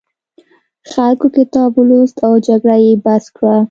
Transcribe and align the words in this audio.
خلکو 0.93 1.27
کتاب 1.37 1.69
ولوست 1.77 2.17
او 2.27 2.33
جګړه 2.47 2.75
یې 2.85 2.93
بس 3.03 3.23
کړه. 3.35 3.55